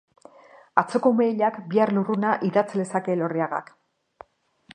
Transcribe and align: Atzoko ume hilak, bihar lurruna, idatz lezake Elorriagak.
Atzoko 0.81 1.11
ume 1.15 1.27
hilak, 1.33 1.59
bihar 1.75 1.93
lurruna, 1.99 2.33
idatz 2.51 2.67
lezake 2.81 3.15
Elorriagak. 3.19 3.71